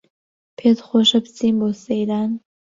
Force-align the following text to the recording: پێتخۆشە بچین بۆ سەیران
پێتخۆشە 0.57 1.19
بچین 1.23 1.53
بۆ 1.59 1.69
سەیران 1.83 2.31